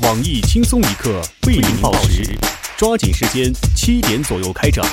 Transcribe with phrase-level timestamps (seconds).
[0.00, 2.24] 网易轻松一刻为您报时，
[2.76, 4.84] 抓紧时间，七点左右开整。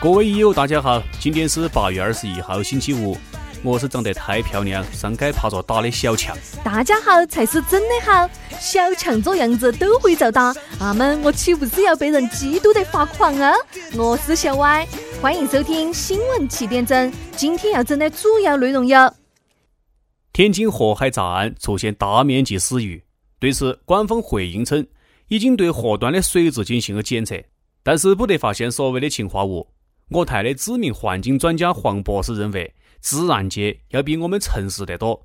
[0.00, 3.16] 各位益友，大家好，今天是八月二十一号，星期五。
[3.62, 6.36] 我是长得太漂亮，上街爬着打的小强。
[6.64, 8.28] 大家好才是真的好，
[8.58, 13.52] 小强这样子都会遭打，那么我岂不是要被人嫉妒的发狂啊？
[13.94, 14.86] 我是小歪，
[15.22, 17.12] 欢迎收听新闻七点整。
[17.36, 19.14] 今天要整的主要内容有：
[20.32, 23.02] 天津河海闸岸出现大面积死鱼，
[23.38, 24.86] 对此官方回应称，
[25.28, 27.36] 已经对河段的水质进行了检测，
[27.82, 29.66] 但是不得发现所谓的氰化物。
[30.08, 32.72] 我台的知名环境专家黄博士认为。
[33.04, 35.20] 自然界要比我们诚实得多，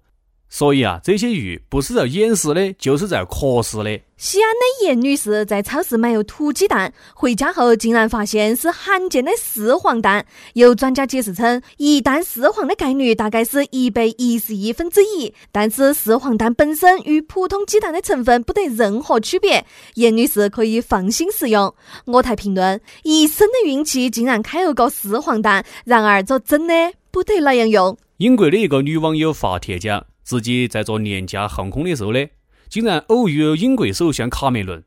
[0.49, 3.99] 所以啊，这些鱼不是在掩饰的，就是在渴死的。
[4.15, 10.25] 西安的严女士在超市买了土鸡蛋，回家后竟然发现是罕见的四黄蛋。
[10.53, 21.75] 有专家解释称，一蛋四黄的概率大概是一百一十亿分之一，但是四黄蛋本身与普通鸡蛋的成分不得任何区别，严女士可以放心食用。
[22.05, 26.73] 我台评论：一生的运气竟然开了个四黄蛋，然而这真的。
[27.09, 27.97] 不得那样用。
[28.17, 32.27] 英国的一个女网友发帖讲，自己在坐廉价航空的时候呢，
[32.67, 34.83] 竟然偶遇了英国首相卡梅伦。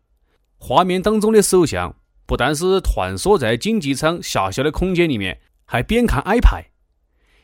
[0.59, 6.67] 画面当中的首相不但是蜷缩在经济舱狭小的空间里面，还边看 iPad，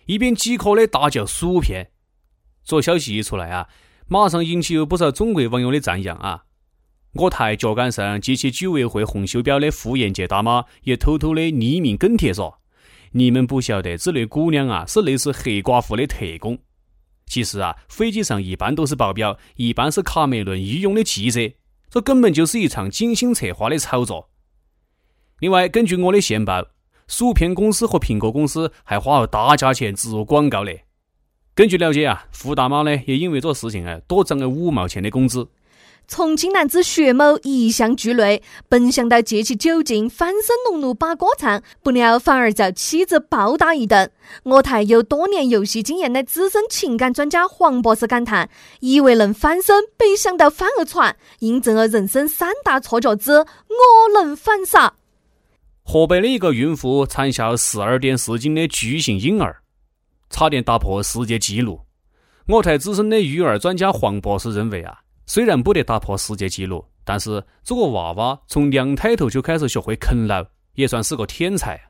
[0.04, 1.92] 一边饥渴的大嚼薯片。
[2.62, 3.70] 这消息一出来啊，
[4.06, 6.42] 马上引起了不少中国网友的赞扬啊。
[7.14, 12.58] 我台脚杆上系起居委会红袖标的傅艳杰大妈也偷偷的匿名跟帖说。
[13.12, 16.58] 你们不晓得，这类姑娘啊，是类似黑寡妇的特工。
[17.26, 21.52] 其实啊，飞机上一般都是保镖，一般是卡梅伦御用的记者，
[21.90, 24.30] 这根本就是一场精心策划的炒作。
[25.40, 26.68] 另外，根据我的线报，
[27.08, 30.70] 薯片公司和苹果公司还花了大价钱植入广告呢。
[31.54, 35.48] 根据了解啊，傅大妈呢，也因为这个事情啊，多涨了五毛钱的工资。
[36.08, 44.10] 重庆男子薛某一向俱累，本想到借起酒劲翻身农奴把歌唱，不料反而遭妻子暴打一顿。
[44.44, 48.48] 我台有多年游戏经验的资深情感专家黄博士感叹：
[48.80, 53.44] 以为能翻身，没想到翻了船，印证了人生三大错觉之我
[54.14, 54.94] 能反啥？
[55.82, 59.62] 河北的一个孕妇产下十二点四斤的巨型婴儿，
[60.30, 61.80] 差点打破世界纪录。
[62.46, 65.00] 我台资深的育儿专家黄博士认为啊。
[65.26, 71.80] 虽然不得打破世界纪录，但是这个娃娃从娘胎头就开始学会啃老，也算是个天才。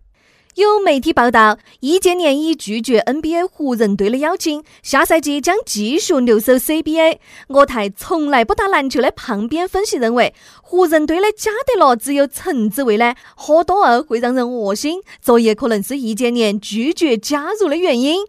[0.55, 7.19] 有媒体报道，易建联已拒绝 NBA 湖人队的邀请，下赛季将继续留守 CBA。
[7.49, 18.25] 我台从来不打篮球的胖边分析认为，湖人队的加德罗只有橙子味呢，喝多了会让人恶心，这也可能是易建联拒绝加入的原因。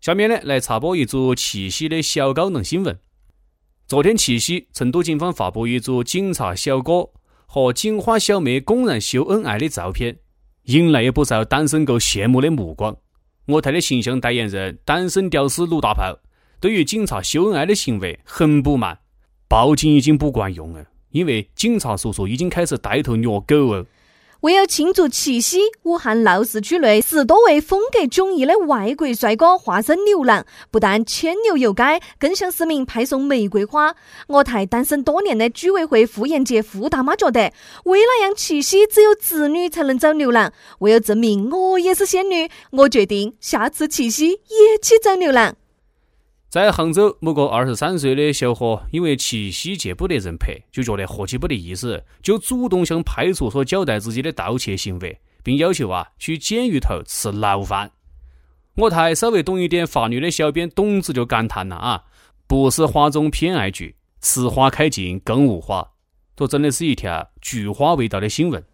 [0.00, 2.96] 下面呢，来插播一组七夕的小高能新闻。
[3.88, 7.08] 昨天七夕，成都警方发布一组警察小哥
[7.46, 10.18] 和警花小妹公然秀恩爱的照片，
[10.64, 12.96] 引来了不少单身狗羡慕的目光。
[13.46, 16.18] 我台的形象代言人单身屌丝鲁大炮
[16.58, 18.98] 对于警察秀恩爱的行为很不满，
[19.46, 23.86] 报警已经不管用了，因为警察叔叔已经开始带头虐狗了。
[24.40, 33.94] 为了庆祝七夕，武汉闹市区内十多位风格迥异的外国帅哥化身牛郎，不但牵牛游街，更向市民派送玫瑰花。
[34.28, 37.52] 我台单身多年的居委会妇炎洁傅大妈觉得，
[37.84, 45.56] 为了让七夕只有侄女才能找牛郎，为了证明我也是仙女，我决定下次七夕也去找牛郎。
[46.56, 57.90] 在杭州，某个二十三岁的小伙因为七夕节不得人陪，就觉得和气不得意思，就主动向派出所交代自己的盗窃行为，并要求啊去监狱头吃牢饭。
[58.76, 62.04] 我台稍微懂一点法律的小编董子就感叹了啊，
[62.46, 65.86] 不是花中偏爱菊，吃花开尽更无花，
[66.34, 68.64] 这真的是一条菊花味道的新闻。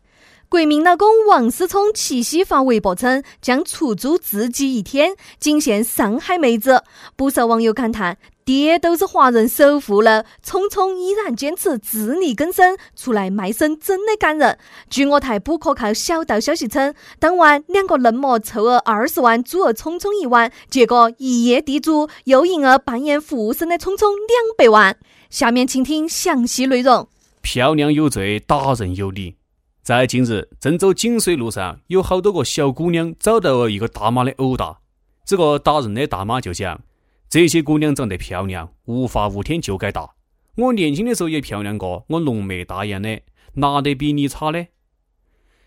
[0.52, 6.84] 国民老公王思聪七夕发微博称将出租自己一天，仅限上海妹子。
[7.16, 14.58] 不少网友感叹：“爹都是华人首富了，聪聪依然坚持自力更生，出来卖身真的感人。”
[14.90, 24.98] 据我台不可靠小道消息称，当晚两个嫩模凑了二十万租了聪聪一晚，结果一夜地主又赢了扮演服务生的聪聪两百万。
[25.30, 27.08] 下面请听详细内容：
[27.40, 29.36] 漂亮有罪，打人有理。
[29.82, 34.78] 在近日，郑州锦水路上有好多个小姑娘遭到了一个大妈的殴打。
[35.24, 36.80] 这个打人的大妈就讲
[37.28, 40.08] ：“这些姑娘长得漂亮，无法无天就该打。
[40.56, 43.20] 我年轻的时候也漂亮过，我浓眉大眼的，
[43.54, 44.64] 哪得比你差呢？”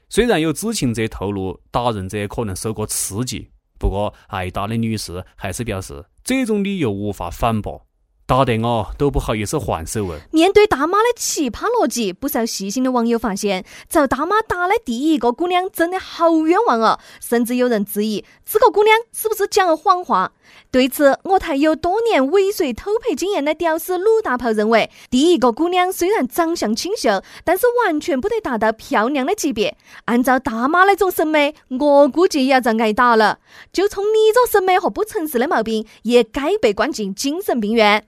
[0.08, 7.86] 虽然有知情者透露打人者可能受过刺激，不过挨打的女士还是表示，这种理由无法反驳。
[8.28, 10.20] 打得我都不好意思还手了。
[10.32, 20.32] 面对大妈的奇葩逻辑，不少细心的网友发现，遭大妈打的第一个姑娘真的好冤枉哦，甚至有人质疑这个姑娘是不是讲了谎话。
[20.72, 29.78] 对此，我台有多年尾随偷拍经验的屌丝鲁大炮认为，第一个姑娘虽然长相清秀，但是完全不得达到漂亮的级别。
[30.06, 33.38] 按照大妈那种审美，我估计也要遭挨打了。
[33.72, 38.08] 就冲你这审美和不诚实的毛病，也该被关进精神病院。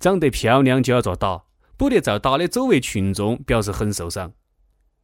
[0.00, 1.44] 长得漂亮就要遭打，
[1.76, 4.32] 不得遭打的周围群众表示很受伤。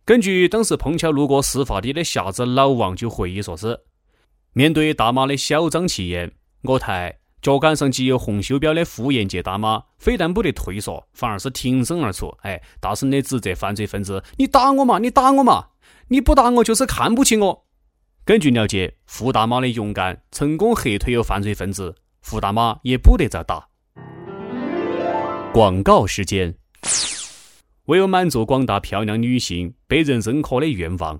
[0.06, 3.80] 根据当时碰巧路过事发地的瞎子老王就回忆说是：
[4.54, 6.32] 面对大妈的嚣张气焰，
[6.62, 15.68] 我台脚杆上系有红袖标的妇炎洁大妈非但不得退缩，反而是挺身而出，哎，大声的指责犯罪分子：“你打我嘛，你打我嘛，
[16.08, 17.66] 你不打我就是看不起我。”
[18.24, 23.68] 根据了解，傅大妈的勇敢成功吓退有犯罪分子，傅大妈也不得遭打。
[25.56, 26.54] 广告时间，
[27.86, 31.18] 为了满足广大漂亮女性被人认可的愿望，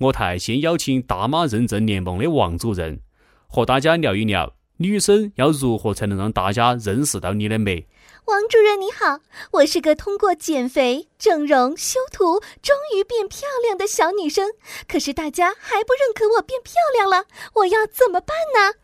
[0.00, 3.00] 我台先邀请大妈认证联盟的王主任
[3.46, 7.86] 和大家聊一聊，女生要如何才能让大家认识到你的美。
[8.26, 9.20] 王主任你好，
[9.52, 14.50] 我是个通过减肥、整容、修图，终于变漂亮的小女生，
[14.86, 17.24] 可是大家还不认可我变漂亮了，
[17.54, 18.74] 我要怎么办呢？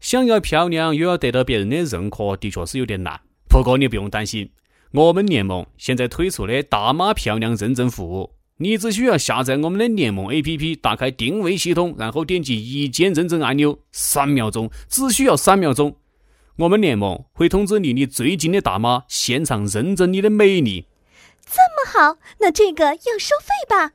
[0.00, 3.20] 想要漂亮又要得到别人的认可，的确是有点难。
[3.52, 4.48] 不过你不用担心，
[4.92, 15.94] 我们联盟现在推出的大妈漂亮认证服务，你只需要下载我们的联盟 APP，打开定位系统，然后点击一键认证按钮，三秒钟，只需要三秒钟，
[16.56, 20.86] 我们联盟会通知离你最近的大妈现场认证你的美丽。
[21.44, 23.92] 这么好，那这个要收费吧？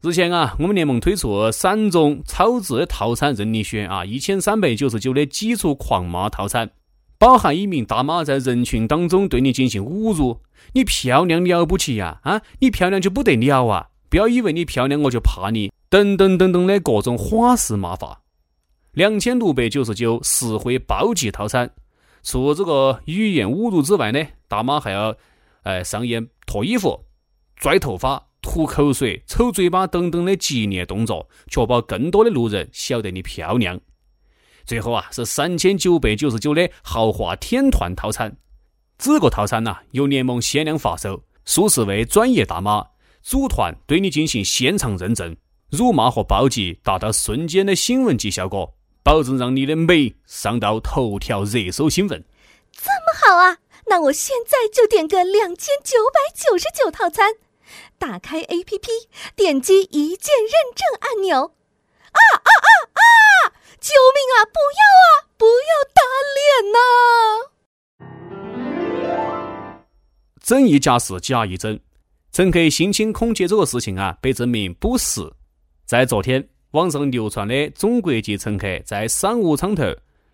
[0.00, 6.70] 日前啊，我们联盟推出三种超值套餐任你选啊，一千三百九十九的基础狂骂套餐。
[7.18, 10.40] 包含一名大妈在人群当中对你进行侮辱，
[10.74, 12.20] 你漂亮了不起呀？
[12.22, 13.88] 啊，你漂亮就不得了啊！
[14.08, 18.22] 不要以为你漂亮我就怕你，等等等等的各种花式骂法。
[18.92, 21.70] 两千六百九十九实惠暴击套餐，
[22.22, 25.14] 除这个语言侮辱之外呢，大妈还要
[25.62, 27.04] 哎上演脱衣服、
[27.56, 33.80] 拽头发、吐口水、抽嘴巴等等的激烈动作，确保更多的路人晓得你漂亮。
[34.66, 38.36] 最后啊，是三千九百九十九的豪华天团套餐。
[38.98, 42.84] 这个套餐呢，由联盟限量发售，属实为专业大妈
[43.22, 45.36] 组团对你进行现场认证，
[45.70, 52.24] 辱骂和暴击达到瞬间的新闻级效果，保证让你的美上到头条热搜新闻。
[52.72, 53.58] 这么好啊！
[53.86, 57.34] 那我现在就点个两千九百九十九套餐，
[57.98, 58.88] 打开 APP，
[59.36, 61.52] 点击一键认证按钮。
[62.10, 62.68] 啊啊啊！
[63.80, 64.44] 救命啊！
[64.46, 65.08] 不要啊！
[65.36, 66.00] 不要打
[66.36, 66.76] 脸呐！
[70.42, 71.80] 真一假是假一真，
[72.32, 75.20] 乘客性侵空姐这个事情啊，被证明不实。
[75.84, 79.84] 在昨天，网上流传的中国籍乘客在商务舱头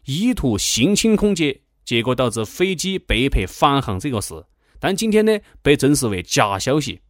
[0.04, 4.44] 意图性侵空姐，结果导致飞机被迫返航这个事，
[4.78, 7.00] 但今天呢，被证实为假消息。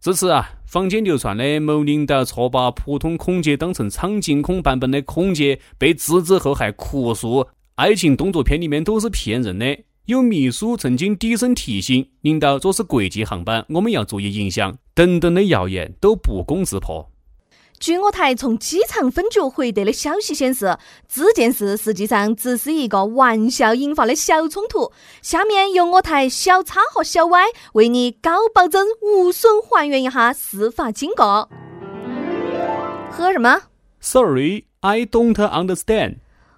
[0.00, 9.78] 至此啊，坊间流传的某领导错把普通空姐当成苍井空版本的空姐，被制止后还哭诉爱情动作片里面都是骗人的。
[10.06, 17.12] 有秘书曾经低声提醒领导，这是国际航班，我们要注意影响等等的谣言都不攻自破。
[17.80, 20.76] 据我台从机场分局回得的消息显示，
[21.08, 24.92] 这件事实际上只是一个玩笑引发的小冲突。
[25.22, 31.48] 下面由我台小叉和小歪为你高保真、无损还原一下事发经过。
[33.10, 33.62] 喝什么
[33.98, 36.16] ？Sorry, I don't understand。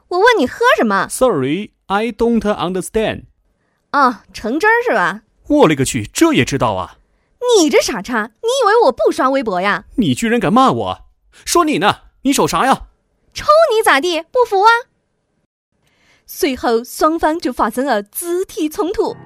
[0.08, 3.26] 我问你喝什么？Sorry, I don't understand。
[3.92, 5.22] 啊，橙汁儿是吧？
[5.46, 6.96] 我勒个去，这也知道啊！
[7.60, 9.84] 你这傻叉，你以为我不刷微博呀？
[9.94, 10.98] 你居然敢骂我！
[11.44, 11.96] 说你呢？
[12.22, 12.88] 你瞅啥呀？
[13.34, 14.22] 抽你咋地？
[14.22, 14.70] 不服啊？
[16.26, 19.16] 随后双方就发生了肢体冲突。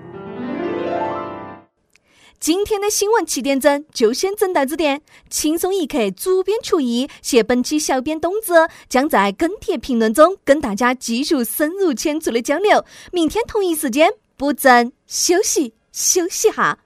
[2.39, 5.03] 今天的新闻七点整就先整到这点。
[5.31, 12.85] 轻松一刻主编厨艺，携本期小编东子将在跟帖评论中跟大家继续深入浅出的交流。
[13.11, 16.79] 明天同一时间不整休息休息哈。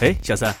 [0.00, 0.54] 哎，小三。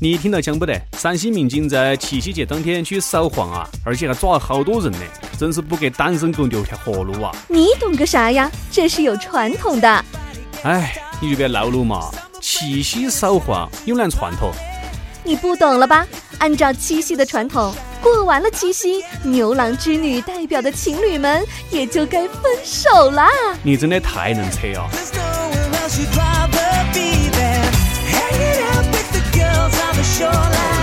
[0.00, 0.80] 你听到讲不得？
[0.96, 4.98] 陕西民警在七夕节当天去扫黄啊，而且还抓了好多人呢，
[5.36, 7.34] 真是不给单身狗留条活路啊！
[7.48, 8.48] 你懂个啥呀？
[8.70, 10.04] 这是有传统的。
[10.62, 12.10] 哎，你就别闹了嘛！
[12.40, 14.52] 七夕扫黄有哪传统？
[15.24, 16.06] 你不懂了吧？
[16.38, 23.28] 按照七夕的传统，过完了七夕，牛郎织女代表的情侣们也就该分手啦。
[23.64, 24.88] 你真的太能扯啊！
[30.18, 30.77] your life.